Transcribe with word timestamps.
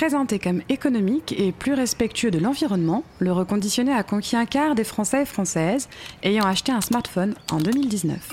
Présenté 0.00 0.38
comme 0.38 0.62
économique 0.70 1.34
et 1.38 1.52
plus 1.52 1.74
respectueux 1.74 2.30
de 2.30 2.38
l'environnement, 2.38 3.04
le 3.18 3.32
reconditionné 3.32 3.92
a 3.92 4.02
conquis 4.02 4.34
un 4.34 4.46
quart 4.46 4.74
des 4.74 4.82
Français 4.82 5.20
et 5.20 5.26
Françaises 5.26 5.90
ayant 6.22 6.46
acheté 6.46 6.72
un 6.72 6.80
smartphone 6.80 7.34
en 7.52 7.58
2019. 7.58 8.30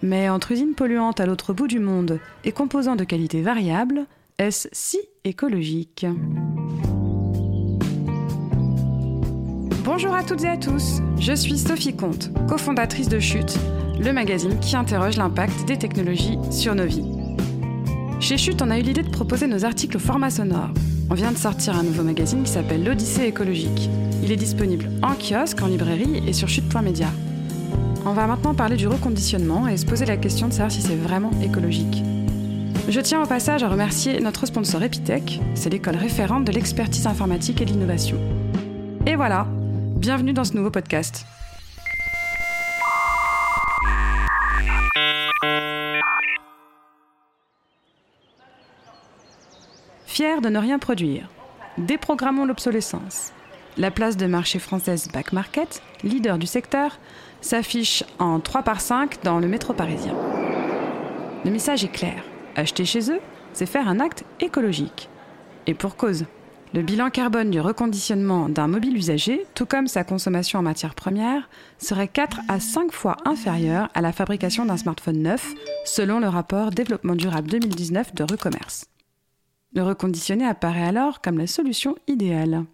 Mais 0.00 0.30
entre 0.30 0.52
usines 0.52 0.72
polluantes 0.74 1.20
à 1.20 1.26
l'autre 1.26 1.52
bout 1.52 1.66
du 1.66 1.78
monde 1.78 2.20
et 2.42 2.52
composants 2.52 2.96
de 2.96 3.04
qualité 3.04 3.42
variable, 3.42 4.06
est-ce 4.38 4.66
si 4.72 4.98
écologique? 5.24 6.06
Bonjour 9.84 10.14
à 10.14 10.24
toutes 10.24 10.44
et 10.44 10.48
à 10.48 10.56
tous, 10.56 11.02
je 11.20 11.34
suis 11.34 11.58
Sophie 11.58 11.94
Comte, 11.94 12.30
cofondatrice 12.48 13.10
de 13.10 13.20
Chute, 13.20 13.58
le 14.00 14.14
magazine 14.14 14.58
qui 14.58 14.74
interroge 14.74 15.18
l'impact 15.18 15.66
des 15.66 15.76
technologies 15.76 16.38
sur 16.50 16.74
nos 16.74 16.86
vies. 16.86 17.17
Chez 18.20 18.36
Chute, 18.36 18.62
on 18.62 18.70
a 18.70 18.78
eu 18.78 18.82
l'idée 18.82 19.04
de 19.04 19.10
proposer 19.10 19.46
nos 19.46 19.64
articles 19.64 19.96
au 19.96 20.00
format 20.00 20.30
sonore. 20.30 20.70
On 21.08 21.14
vient 21.14 21.30
de 21.30 21.38
sortir 21.38 21.76
un 21.76 21.84
nouveau 21.84 22.02
magazine 22.02 22.42
qui 22.42 22.50
s'appelle 22.50 22.82
L'Odyssée 22.84 23.24
écologique. 23.24 23.88
Il 24.24 24.32
est 24.32 24.36
disponible 24.36 24.90
en 25.02 25.14
kiosque, 25.14 25.62
en 25.62 25.68
librairie 25.68 26.22
et 26.26 26.32
sur 26.32 26.48
chute.media. 26.48 27.06
On 28.04 28.14
va 28.14 28.26
maintenant 28.26 28.54
parler 28.54 28.76
du 28.76 28.88
reconditionnement 28.88 29.68
et 29.68 29.76
se 29.76 29.86
poser 29.86 30.04
la 30.04 30.16
question 30.16 30.48
de 30.48 30.52
savoir 30.52 30.72
si 30.72 30.82
c'est 30.82 30.96
vraiment 30.96 31.30
écologique. 31.42 32.02
Je 32.88 33.00
tiens 33.00 33.22
au 33.22 33.26
passage 33.26 33.62
à 33.62 33.68
remercier 33.68 34.20
notre 34.20 34.46
sponsor 34.46 34.82
Epitech, 34.82 35.40
c'est 35.54 35.70
l'école 35.70 35.96
référente 35.96 36.44
de 36.44 36.52
l'expertise 36.52 37.06
informatique 37.06 37.60
et 37.60 37.66
de 37.66 37.70
l'innovation. 37.70 38.16
Et 39.06 39.14
voilà, 39.14 39.46
bienvenue 39.96 40.32
dans 40.32 40.44
ce 40.44 40.54
nouveau 40.54 40.70
podcast. 40.70 41.24
De 50.18 50.48
ne 50.48 50.58
rien 50.58 50.80
produire, 50.80 51.28
déprogrammons 51.78 52.44
l'obsolescence. 52.44 53.32
La 53.76 53.92
place 53.92 54.16
de 54.16 54.26
marché 54.26 54.58
française 54.58 55.06
Back 55.12 55.32
Market, 55.32 55.80
leader 56.02 56.38
du 56.38 56.46
secteur, 56.46 56.98
s'affiche 57.40 58.02
en 58.18 58.40
3 58.40 58.62
par 58.62 58.80
5 58.80 59.22
dans 59.22 59.38
le 59.38 59.46
métro 59.46 59.74
parisien. 59.74 60.16
Le 61.44 61.52
message 61.52 61.84
est 61.84 61.92
clair. 61.92 62.24
Acheter 62.56 62.84
chez 62.84 63.12
eux, 63.12 63.20
c'est 63.52 63.66
faire 63.66 63.86
un 63.86 64.00
acte 64.00 64.24
écologique. 64.40 65.08
Et 65.68 65.74
pour 65.74 65.94
cause. 65.94 66.24
Le 66.74 66.82
bilan 66.82 67.10
carbone 67.10 67.52
du 67.52 67.60
reconditionnement 67.60 68.48
d'un 68.48 68.66
mobile 68.66 68.96
usagé, 68.96 69.46
tout 69.54 69.66
comme 69.66 69.86
sa 69.86 70.02
consommation 70.02 70.58
en 70.58 70.62
matières 70.62 70.96
premières, 70.96 71.48
serait 71.78 72.08
4 72.08 72.40
à 72.48 72.58
5 72.58 72.90
fois 72.90 73.18
inférieur 73.24 73.88
à 73.94 74.00
la 74.00 74.10
fabrication 74.10 74.66
d'un 74.66 74.78
smartphone 74.78 75.22
neuf, 75.22 75.52
selon 75.84 76.18
le 76.18 76.28
rapport 76.28 76.70
Développement 76.70 77.14
durable 77.14 77.48
2019 77.50 78.16
de 78.16 78.24
Recommerce. 78.24 78.86
Le 79.74 79.82
reconditionné 79.82 80.46
apparaît 80.46 80.86
alors 80.86 81.20
comme 81.20 81.38
la 81.38 81.46
solution 81.46 81.96
idéale. 82.06 82.64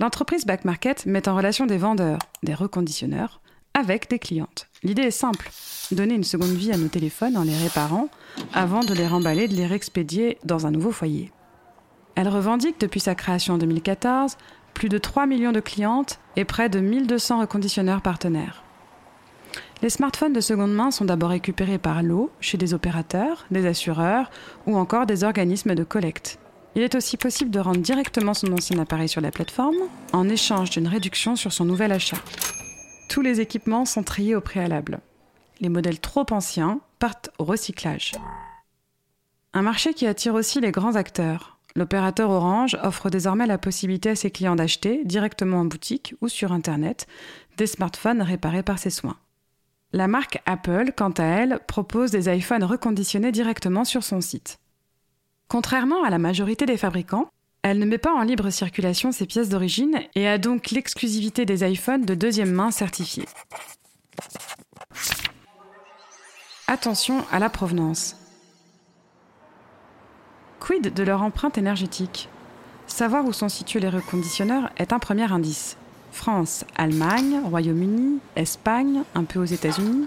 L'entreprise 0.00 0.44
Back 0.44 0.64
Market 0.64 1.06
met 1.06 1.28
en 1.28 1.36
relation 1.36 1.66
des 1.66 1.78
vendeurs, 1.78 2.18
des 2.42 2.54
reconditionneurs, 2.54 3.40
avec 3.74 4.10
des 4.10 4.18
clientes. 4.18 4.68
L'idée 4.82 5.02
est 5.02 5.10
simple 5.10 5.50
donner 5.92 6.14
une 6.14 6.24
seconde 6.24 6.50
vie 6.50 6.72
à 6.72 6.76
nos 6.76 6.88
téléphones 6.88 7.36
en 7.36 7.44
les 7.44 7.56
réparant 7.56 8.08
avant 8.52 8.80
de 8.80 8.94
les 8.94 9.06
remballer, 9.06 9.48
de 9.48 9.54
les 9.54 9.66
réexpédier 9.66 10.38
dans 10.44 10.66
un 10.66 10.70
nouveau 10.70 10.90
foyer. 10.90 11.30
Elle 12.14 12.28
revendique 12.28 12.80
depuis 12.80 13.00
sa 13.00 13.14
création 13.14 13.54
en 13.54 13.58
2014 13.58 14.36
plus 14.72 14.88
de 14.88 14.98
3 14.98 15.26
millions 15.26 15.52
de 15.52 15.60
clientes 15.60 16.18
et 16.36 16.44
près 16.44 16.68
de 16.68 16.80
1200 16.80 17.40
reconditionneurs 17.40 18.02
partenaires. 18.02 18.63
Les 19.84 19.90
smartphones 19.90 20.32
de 20.32 20.40
seconde 20.40 20.72
main 20.72 20.90
sont 20.90 21.04
d'abord 21.04 21.28
récupérés 21.28 21.76
par 21.76 22.02
lot 22.02 22.30
chez 22.40 22.56
des 22.56 22.72
opérateurs, 22.72 23.44
des 23.50 23.66
assureurs 23.66 24.30
ou 24.66 24.78
encore 24.78 25.04
des 25.04 25.24
organismes 25.24 25.74
de 25.74 25.84
collecte. 25.84 26.38
Il 26.74 26.80
est 26.80 26.94
aussi 26.94 27.18
possible 27.18 27.50
de 27.50 27.60
rendre 27.60 27.80
directement 27.80 28.32
son 28.32 28.50
ancien 28.54 28.78
appareil 28.78 29.10
sur 29.10 29.20
la 29.20 29.30
plateforme 29.30 29.76
en 30.14 30.26
échange 30.30 30.70
d'une 30.70 30.88
réduction 30.88 31.36
sur 31.36 31.52
son 31.52 31.66
nouvel 31.66 31.92
achat. 31.92 32.16
Tous 33.10 33.20
les 33.20 33.42
équipements 33.42 33.84
sont 33.84 34.02
triés 34.02 34.34
au 34.34 34.40
préalable. 34.40 35.00
Les 35.60 35.68
modèles 35.68 36.00
trop 36.00 36.24
anciens 36.30 36.80
partent 36.98 37.28
au 37.38 37.44
recyclage. 37.44 38.12
Un 39.52 39.60
marché 39.60 39.92
qui 39.92 40.06
attire 40.06 40.32
aussi 40.32 40.62
les 40.62 40.72
grands 40.72 40.94
acteurs. 40.94 41.58
L'opérateur 41.76 42.30
Orange 42.30 42.78
offre 42.82 43.10
désormais 43.10 43.46
la 43.46 43.58
possibilité 43.58 44.08
à 44.08 44.16
ses 44.16 44.30
clients 44.30 44.56
d'acheter 44.56 45.04
directement 45.04 45.58
en 45.58 45.66
boutique 45.66 46.14
ou 46.22 46.28
sur 46.28 46.52
Internet 46.52 47.06
des 47.58 47.66
smartphones 47.66 48.22
réparés 48.22 48.62
par 48.62 48.78
ses 48.78 48.88
soins. 48.88 49.18
La 49.94 50.08
marque 50.08 50.42
Apple, 50.44 50.90
quant 50.96 51.12
à 51.18 51.22
elle, 51.22 51.60
propose 51.68 52.10
des 52.10 52.28
iPhones 52.28 52.64
reconditionnés 52.64 53.30
directement 53.30 53.84
sur 53.84 54.02
son 54.02 54.20
site. 54.20 54.58
Contrairement 55.46 56.02
à 56.02 56.10
la 56.10 56.18
majorité 56.18 56.66
des 56.66 56.76
fabricants, 56.76 57.28
elle 57.62 57.78
ne 57.78 57.84
met 57.84 57.98
pas 57.98 58.12
en 58.12 58.22
libre 58.22 58.50
circulation 58.50 59.12
ses 59.12 59.24
pièces 59.24 59.50
d'origine 59.50 60.00
et 60.16 60.26
a 60.26 60.36
donc 60.36 60.72
l'exclusivité 60.72 61.46
des 61.46 61.64
iPhones 61.64 62.04
de 62.04 62.16
deuxième 62.16 62.50
main 62.50 62.72
certifiés. 62.72 63.28
Attention 66.66 67.24
à 67.30 67.38
la 67.38 67.48
provenance. 67.48 68.16
Quid 70.58 70.92
de 70.92 71.02
leur 71.04 71.22
empreinte 71.22 71.56
énergétique? 71.56 72.28
Savoir 72.88 73.24
où 73.26 73.32
sont 73.32 73.48
situés 73.48 73.78
les 73.78 73.90
reconditionneurs 73.90 74.72
est 74.76 74.92
un 74.92 74.98
premier 74.98 75.30
indice. 75.30 75.76
France, 76.14 76.64
Allemagne, 76.76 77.40
Royaume-Uni, 77.44 78.20
Espagne, 78.36 79.02
un 79.16 79.24
peu 79.24 79.40
aux 79.40 79.44
États-Unis, 79.44 80.06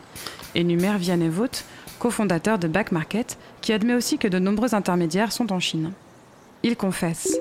énumère 0.56 0.98
Vianney 0.98 1.28
Vaught, 1.28 1.66
cofondateur 2.00 2.58
de 2.58 2.70
Back 2.70 2.94
Market, 2.94 3.38
qui 3.60 3.74
admet 3.74 3.94
aussi 3.94 4.18
que 4.18 4.30
de 4.30 4.40
nombreux 4.40 4.74
intermédiaires 4.74 5.34
sont 5.34 5.52
en 5.52 5.60
Chine. 5.60 5.92
Il 6.64 6.78
confesse 6.78 7.38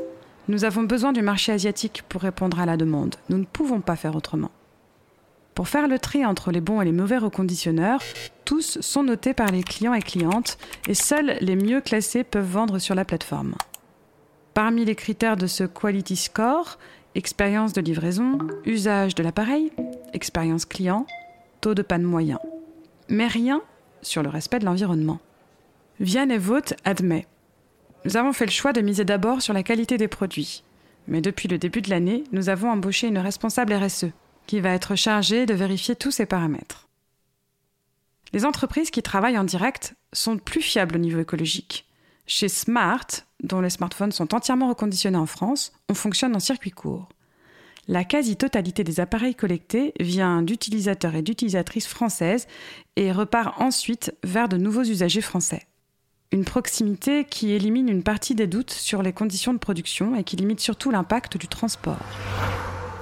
Nous 0.48 0.64
avons 0.64 0.82
besoin 0.82 1.12
du 1.12 1.22
marché 1.22 1.52
asiatique 1.52 2.02
pour 2.08 2.22
répondre 2.22 2.58
à 2.58 2.66
la 2.66 2.76
demande. 2.76 3.14
Nous 3.28 3.38
ne 3.38 3.44
pouvons 3.44 3.80
pas 3.80 3.96
faire 3.96 4.16
autrement. 4.16 4.50
Pour 5.54 5.68
faire 5.68 5.86
le 5.86 6.00
tri 6.00 6.26
entre 6.26 6.50
les 6.50 6.60
bons 6.60 6.82
et 6.82 6.84
les 6.84 6.92
mauvais 6.92 7.18
reconditionneurs, 7.18 8.02
tous 8.44 8.78
sont 8.80 9.04
notés 9.04 9.32
par 9.32 9.52
les 9.52 9.62
clients 9.62 9.94
et 9.94 10.02
clientes 10.02 10.58
et 10.88 10.94
seuls 10.94 11.38
les 11.40 11.56
mieux 11.56 11.80
classés 11.80 12.24
peuvent 12.24 12.50
vendre 12.50 12.78
sur 12.80 12.96
la 12.96 13.04
plateforme. 13.04 13.54
Parmi 14.54 14.86
les 14.86 14.94
critères 14.94 15.36
de 15.36 15.46
ce 15.46 15.64
Quality 15.64 16.16
Score, 16.16 16.78
expérience 17.16 17.72
de 17.72 17.80
livraison, 17.80 18.38
usage 18.66 19.14
de 19.14 19.22
l'appareil, 19.22 19.72
expérience 20.12 20.66
client, 20.66 21.06
taux 21.60 21.74
de 21.74 21.82
panne 21.82 22.02
moyen. 22.02 22.38
Mais 23.08 23.26
rien 23.26 23.62
sur 24.02 24.22
le 24.22 24.28
respect 24.28 24.58
de 24.58 24.66
l'environnement. 24.66 25.18
Vianney 25.98 26.36
Vaught 26.36 26.74
admet 26.84 27.26
Nous 28.04 28.16
avons 28.16 28.32
fait 28.32 28.44
le 28.44 28.50
choix 28.50 28.72
de 28.72 28.82
miser 28.82 29.04
d'abord 29.04 29.40
sur 29.40 29.54
la 29.54 29.62
qualité 29.62 29.96
des 29.96 30.08
produits. 30.08 30.62
Mais 31.08 31.22
depuis 31.22 31.48
le 31.48 31.56
début 31.56 31.80
de 31.80 31.88
l'année, 31.88 32.24
nous 32.32 32.50
avons 32.50 32.70
embauché 32.70 33.08
une 33.08 33.18
responsable 33.18 33.72
RSE 33.72 34.06
qui 34.46 34.60
va 34.60 34.70
être 34.70 34.94
chargée 34.94 35.46
de 35.46 35.54
vérifier 35.54 35.96
tous 35.96 36.10
ces 36.10 36.26
paramètres. 36.26 36.88
Les 38.32 38.44
entreprises 38.44 38.90
qui 38.90 39.02
travaillent 39.02 39.38
en 39.38 39.44
direct 39.44 39.94
sont 40.12 40.36
plus 40.36 40.62
fiables 40.62 40.96
au 40.96 40.98
niveau 40.98 41.20
écologique. 41.20 41.86
Chez 42.26 42.48
Smart, 42.48 43.06
dont 43.42 43.60
les 43.60 43.70
smartphones 43.70 44.12
sont 44.12 44.34
entièrement 44.34 44.68
reconditionnés 44.68 45.18
en 45.18 45.26
France, 45.26 45.72
on 45.88 45.94
fonctionne 45.94 46.34
en 46.34 46.40
circuit 46.40 46.70
court. 46.70 47.08
La 47.88 48.02
quasi-totalité 48.02 48.82
des 48.82 48.98
appareils 48.98 49.36
collectés 49.36 49.92
vient 50.00 50.42
d'utilisateurs 50.42 51.14
et 51.14 51.22
d'utilisatrices 51.22 51.86
françaises 51.86 52.48
et 52.96 53.12
repart 53.12 53.60
ensuite 53.60 54.12
vers 54.24 54.48
de 54.48 54.56
nouveaux 54.56 54.82
usagers 54.82 55.20
français. 55.20 55.62
Une 56.32 56.44
proximité 56.44 57.24
qui 57.24 57.52
élimine 57.52 57.88
une 57.88 58.02
partie 58.02 58.34
des 58.34 58.48
doutes 58.48 58.72
sur 58.72 59.02
les 59.02 59.12
conditions 59.12 59.52
de 59.54 59.58
production 59.58 60.16
et 60.16 60.24
qui 60.24 60.34
limite 60.34 60.58
surtout 60.58 60.90
l'impact 60.90 61.36
du 61.36 61.46
transport. 61.46 62.00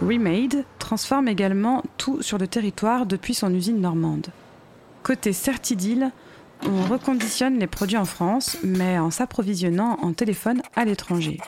Remade 0.03 0.65
transforme 0.79 1.29
également 1.29 1.83
tout 1.97 2.21
sur 2.21 2.37
le 2.37 2.47
territoire 2.47 3.07
depuis 3.07 3.33
son 3.33 3.55
usine 3.55 3.81
normande. 3.81 4.27
Côté 5.03 5.33
Certidil, 5.33 6.11
on 6.63 6.85
reconditionne 6.85 7.59
les 7.59 7.67
produits 7.67 7.97
en 7.97 8.05
France, 8.05 8.57
mais 8.63 8.99
en 8.99 9.11
s'approvisionnant 9.11 9.99
en 10.03 10.13
téléphone 10.13 10.63
à 10.77 10.85
l'étranger. 10.85 11.39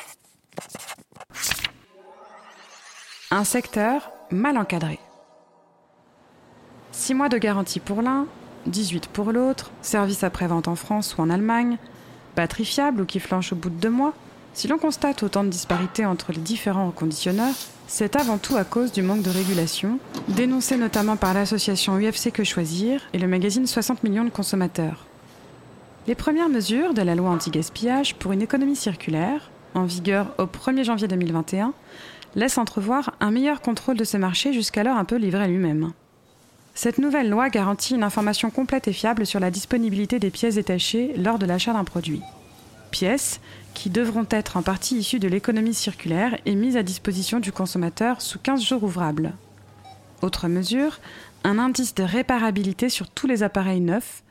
Un 3.30 3.44
secteur 3.44 4.10
mal 4.30 4.56
encadré. 4.58 4.98
6 6.92 7.14
mois 7.14 7.28
de 7.28 7.38
garantie 7.38 7.80
pour 7.80 8.02
l'un, 8.02 8.26
18 8.66 9.08
pour 9.08 9.32
l'autre, 9.32 9.70
service 9.82 10.24
après-vente 10.24 10.68
en 10.68 10.76
France 10.76 11.16
ou 11.16 11.22
en 11.22 11.30
Allemagne, 11.30 11.78
batterie 12.34 12.64
fiable 12.64 13.02
ou 13.02 13.04
qui 13.04 13.20
flanche 13.20 13.52
au 13.52 13.56
bout 13.56 13.70
de 13.70 13.80
deux 13.80 13.90
mois. 13.90 14.14
Si 14.56 14.68
l'on 14.68 14.78
constate 14.78 15.22
autant 15.22 15.44
de 15.44 15.50
disparités 15.50 16.06
entre 16.06 16.32
les 16.32 16.40
différents 16.40 16.86
reconditionneurs, 16.86 17.54
c'est 17.88 18.16
avant 18.16 18.38
tout 18.38 18.56
à 18.56 18.64
cause 18.64 18.90
du 18.90 19.02
manque 19.02 19.20
de 19.20 19.28
régulation, 19.28 19.98
dénoncé 20.28 20.78
notamment 20.78 21.16
par 21.16 21.34
l'association 21.34 21.98
UFC 21.98 22.32
Que 22.32 22.42
Choisir 22.42 23.02
et 23.12 23.18
le 23.18 23.28
magazine 23.28 23.66
60 23.66 24.02
millions 24.02 24.24
de 24.24 24.30
consommateurs. 24.30 25.04
Les 26.06 26.14
premières 26.14 26.48
mesures 26.48 26.94
de 26.94 27.02
la 27.02 27.14
loi 27.14 27.28
anti-gaspillage 27.28 28.14
pour 28.14 28.32
une 28.32 28.40
économie 28.40 28.76
circulaire, 28.76 29.50
en 29.74 29.84
vigueur 29.84 30.34
au 30.38 30.44
1er 30.44 30.84
janvier 30.84 31.06
2021, 31.06 31.74
laissent 32.34 32.56
entrevoir 32.56 33.12
un 33.20 33.32
meilleur 33.32 33.60
contrôle 33.60 33.98
de 33.98 34.04
ce 34.04 34.16
marché 34.16 34.54
jusqu'alors 34.54 34.96
un 34.96 35.04
peu 35.04 35.16
livré 35.16 35.44
à 35.44 35.48
lui-même. 35.48 35.92
Cette 36.74 36.96
nouvelle 36.96 37.28
loi 37.28 37.50
garantit 37.50 37.94
une 37.94 38.02
information 38.02 38.48
complète 38.48 38.88
et 38.88 38.94
fiable 38.94 39.26
sur 39.26 39.38
la 39.38 39.50
disponibilité 39.50 40.18
des 40.18 40.30
pièces 40.30 40.54
détachées 40.54 41.12
lors 41.18 41.38
de 41.38 41.44
l'achat 41.44 41.74
d'un 41.74 41.84
produit. 41.84 42.22
Pièces 42.96 43.40
qui 43.74 43.90
devront 43.90 44.26
être 44.30 44.56
en 44.56 44.62
partie 44.62 44.96
issues 44.96 45.18
de 45.18 45.28
l'économie 45.28 45.74
circulaire 45.74 46.38
et 46.46 46.54
mises 46.54 46.78
à 46.78 46.82
disposition 46.82 47.40
du 47.40 47.52
consommateur 47.52 48.22
sous 48.22 48.38
15 48.38 48.62
jours 48.62 48.84
ouvrables. 48.84 49.34
Autre 50.22 50.48
mesure, 50.48 50.98
un 51.44 51.58
indice 51.58 51.94
de 51.94 52.02
réparabilité 52.02 52.88
sur 52.88 53.10
tous 53.10 53.26
les 53.26 53.42
appareils 53.42 53.82
neufs, 53.82 54.22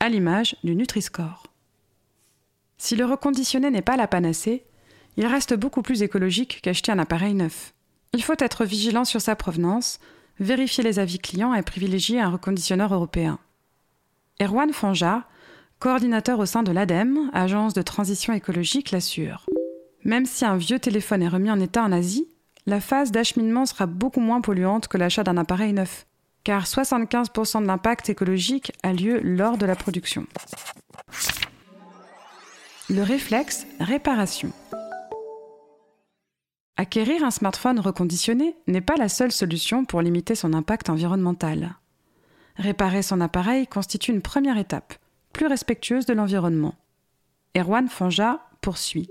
à 0.00 0.08
l'image 0.08 0.56
du 0.64 0.74
Nutri-Score. 0.74 1.42
Si 2.78 2.96
le 2.96 3.04
reconditionné 3.04 3.70
n'est 3.70 3.82
pas 3.82 3.98
la 3.98 4.08
panacée, 4.08 4.64
il 5.18 5.26
reste 5.26 5.52
beaucoup 5.52 5.82
plus 5.82 6.02
écologique 6.02 6.60
qu'acheter 6.62 6.92
un 6.92 6.98
appareil 6.98 7.34
neuf. 7.34 7.74
Il 8.14 8.22
faut 8.22 8.38
être 8.38 8.64
vigilant 8.64 9.04
sur 9.04 9.20
sa 9.20 9.36
provenance, 9.36 10.00
vérifier 10.40 10.82
les 10.82 10.98
avis 10.98 11.18
clients 11.18 11.52
et 11.52 11.60
privilégier 11.60 12.22
un 12.22 12.30
reconditionneur 12.30 12.94
européen. 12.94 13.38
Erwan 14.40 14.72
coordinateur 15.84 16.38
au 16.38 16.46
sein 16.46 16.62
de 16.62 16.72
l'ADEME, 16.72 17.28
agence 17.34 17.74
de 17.74 17.82
transition 17.82 18.32
écologique, 18.32 18.90
l'assure. 18.90 19.44
Même 20.02 20.24
si 20.24 20.46
un 20.46 20.56
vieux 20.56 20.78
téléphone 20.78 21.20
est 21.20 21.28
remis 21.28 21.50
en 21.50 21.60
état 21.60 21.82
en 21.82 21.92
Asie, 21.92 22.26
la 22.64 22.80
phase 22.80 23.12
d'acheminement 23.12 23.66
sera 23.66 23.84
beaucoup 23.84 24.20
moins 24.20 24.40
polluante 24.40 24.88
que 24.88 24.96
l'achat 24.96 25.24
d'un 25.24 25.36
appareil 25.36 25.74
neuf, 25.74 26.06
car 26.42 26.64
75% 26.64 27.60
de 27.60 27.66
l'impact 27.66 28.08
écologique 28.08 28.72
a 28.82 28.94
lieu 28.94 29.20
lors 29.22 29.58
de 29.58 29.66
la 29.66 29.76
production. 29.76 30.26
Le 32.88 33.02
réflexe 33.02 33.66
réparation. 33.78 34.52
Acquérir 36.78 37.22
un 37.24 37.30
smartphone 37.30 37.78
reconditionné 37.78 38.56
n'est 38.68 38.80
pas 38.80 38.96
la 38.96 39.10
seule 39.10 39.32
solution 39.32 39.84
pour 39.84 40.00
limiter 40.00 40.34
son 40.34 40.54
impact 40.54 40.88
environnemental. 40.88 41.76
Réparer 42.56 43.02
son 43.02 43.20
appareil 43.20 43.66
constitue 43.66 44.12
une 44.12 44.22
première 44.22 44.56
étape, 44.56 44.94
plus 45.34 45.46
respectueuse 45.46 46.06
de 46.06 46.14
l'environnement. 46.14 46.74
Erwan 47.54 47.88
Fanja 47.88 48.40
poursuit. 48.62 49.10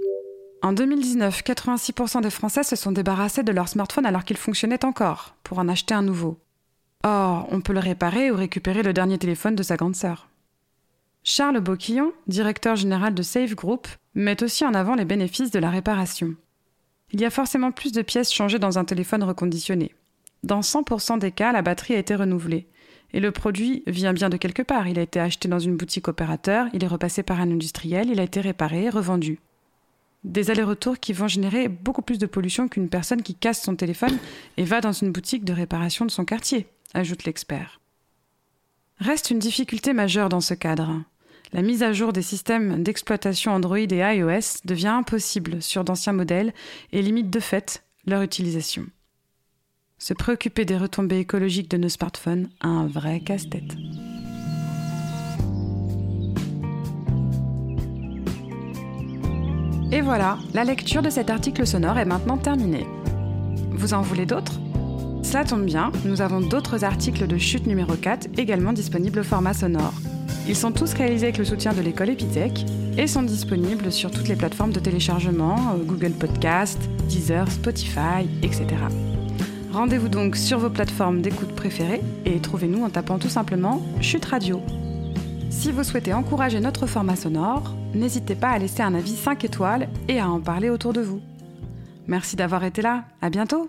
En 0.63 0.73
2019, 0.73 1.43
86% 1.43 2.21
des 2.21 2.31
Français 2.31 2.63
se 2.63 2.75
sont 2.75 2.91
débarrassés 2.91 3.43
de 3.43 3.51
leur 3.51 3.67
smartphone 3.67 4.07
alors 4.07 4.23
qu'il 4.23 4.37
fonctionnait 4.37 4.83
encore, 4.83 5.35
pour 5.43 5.59
en 5.59 5.69
acheter 5.69 5.93
un 5.93 6.01
nouveau. 6.01 6.39
Or, 7.03 7.47
on 7.51 7.61
peut 7.61 7.73
le 7.73 7.79
réparer 7.79 8.31
ou 8.31 8.35
récupérer 8.35 8.81
le 8.81 8.93
dernier 8.93 9.19
téléphone 9.19 9.55
de 9.55 9.61
sa 9.61 9.75
grande 9.75 9.95
sœur. 9.95 10.29
Charles 11.23 11.59
Boquillon, 11.59 12.11
directeur 12.25 12.75
général 12.75 13.13
de 13.13 13.21
Safe 13.21 13.53
Group, 13.53 13.87
met 14.15 14.41
aussi 14.41 14.65
en 14.65 14.73
avant 14.73 14.95
les 14.95 15.05
bénéfices 15.05 15.51
de 15.51 15.59
la 15.59 15.69
réparation 15.69 16.35
il 17.13 17.21
y 17.21 17.25
a 17.25 17.29
forcément 17.29 17.71
plus 17.71 17.91
de 17.91 18.01
pièces 18.01 18.33
changées 18.33 18.59
dans 18.59 18.79
un 18.79 18.85
téléphone 18.85 19.23
reconditionné. 19.23 19.93
Dans 20.41 20.61
100% 20.61 21.19
des 21.19 21.31
cas, 21.31 21.53
la 21.53 21.61
batterie 21.61 21.93
a 21.93 21.99
été 21.99 22.15
renouvelée. 22.15 22.67
Et 23.13 23.19
le 23.19 23.31
produit 23.31 23.83
vient 23.87 24.13
bien 24.13 24.29
de 24.29 24.37
quelque 24.37 24.63
part. 24.63 24.87
Il 24.87 24.97
a 24.97 25.03
été 25.03 25.19
acheté 25.19 25.47
dans 25.47 25.59
une 25.59 25.77
boutique 25.77 26.07
opérateur, 26.07 26.67
il 26.73 26.83
est 26.83 26.87
repassé 26.87 27.23
par 27.23 27.39
un 27.39 27.51
industriel, 27.51 28.09
il 28.09 28.19
a 28.19 28.23
été 28.23 28.41
réparé, 28.41 28.89
revendu. 28.89 29.39
Des 30.23 30.49
allers-retours 30.49 30.99
qui 30.99 31.13
vont 31.13 31.27
générer 31.27 31.67
beaucoup 31.67 32.01
plus 32.01 32.17
de 32.17 32.25
pollution 32.25 32.67
qu'une 32.67 32.89
personne 32.89 33.21
qui 33.21 33.35
casse 33.35 33.61
son 33.61 33.75
téléphone 33.75 34.17
et 34.57 34.63
va 34.63 34.81
dans 34.81 34.93
une 34.93 35.11
boutique 35.11 35.45
de 35.45 35.53
réparation 35.53 36.05
de 36.05 36.11
son 36.11 36.25
quartier, 36.25 36.67
ajoute 36.93 37.25
l'expert. 37.25 37.81
Reste 38.99 39.31
une 39.31 39.39
difficulté 39.39 39.93
majeure 39.93 40.29
dans 40.29 40.41
ce 40.41 40.53
cadre 40.53 41.03
la 41.53 41.61
mise 41.61 41.83
à 41.83 41.93
jour 41.93 42.13
des 42.13 42.23
systèmes 42.23 42.83
d'exploitation 42.83 43.51
Android 43.51 43.77
et 43.77 44.15
iOS 44.17 44.61
devient 44.65 44.87
impossible 44.87 45.61
sur 45.61 45.83
d'anciens 45.83 46.13
modèles 46.13 46.51
et 46.91 47.01
limite 47.01 47.29
de 47.29 47.39
fait 47.39 47.83
leur 48.07 48.23
utilisation. 48.23 48.87
Se 50.03 50.13
préoccuper 50.13 50.65
des 50.65 50.75
retombées 50.75 51.19
écologiques 51.19 51.71
de 51.71 51.77
nos 51.77 51.87
smartphones 51.87 52.49
a 52.59 52.67
un 52.67 52.87
vrai 52.87 53.21
casse-tête. 53.21 53.77
Et 59.93 60.01
voilà, 60.01 60.39
la 60.53 60.65
lecture 60.65 61.01
de 61.01 61.09
cet 61.09 61.29
article 61.29 61.65
sonore 61.65 61.97
est 61.97 62.03
maintenant 62.03 62.37
terminée. 62.37 62.85
Vous 63.71 63.93
en 63.93 64.01
voulez 64.01 64.25
d'autres? 64.25 64.59
Ça 65.21 65.45
tombe 65.45 65.63
bien, 65.63 65.89
nous 66.03 66.19
avons 66.19 66.41
d'autres 66.41 66.83
articles 66.83 67.25
de 67.25 67.37
chute 67.37 67.65
numéro 67.65 67.95
4 67.95 68.27
également 68.37 68.73
disponibles 68.73 69.19
au 69.19 69.23
format 69.23 69.53
sonore. 69.53 69.93
Ils 70.49 70.57
sont 70.57 70.73
tous 70.73 70.91
réalisés 70.95 71.27
avec 71.27 71.37
le 71.37 71.45
soutien 71.45 71.71
de 71.71 71.79
l'école 71.79 72.09
Epitech 72.09 72.65
et 72.97 73.07
sont 73.07 73.23
disponibles 73.23 73.89
sur 73.89 74.11
toutes 74.11 74.27
les 74.27 74.35
plateformes 74.35 74.73
de 74.73 74.81
téléchargement, 74.81 75.75
euh, 75.75 75.83
Google 75.85 76.11
Podcast, 76.11 76.77
Deezer, 77.07 77.49
Spotify, 77.49 78.27
etc. 78.41 78.65
Rendez-vous 79.73 80.07
donc 80.07 80.35
sur 80.35 80.59
vos 80.59 80.69
plateformes 80.69 81.23
d'écoute 81.23 81.55
préférées 81.55 82.01
et 82.25 82.39
trouvez-nous 82.39 82.83
en 82.83 82.91
tapant 82.91 83.17
tout 83.17 83.27
simplement 83.27 83.81
Chute 84.01 84.25
Radio. 84.25 84.61
Si 85.49 85.71
vous 85.71 85.83
souhaitez 85.83 86.13
encourager 86.13 86.59
notre 86.59 86.85
format 86.85 87.15
sonore, 87.15 87.73
n'hésitez 87.95 88.35
pas 88.35 88.49
à 88.49 88.59
laisser 88.59 88.83
un 88.83 88.93
avis 88.93 89.15
5 89.15 89.43
étoiles 89.43 89.89
et 90.07 90.19
à 90.19 90.29
en 90.29 90.39
parler 90.39 90.69
autour 90.69 90.93
de 90.93 91.01
vous. 91.01 91.21
Merci 92.05 92.35
d'avoir 92.35 92.63
été 92.63 92.83
là, 92.83 93.05
à 93.19 93.31
bientôt 93.31 93.67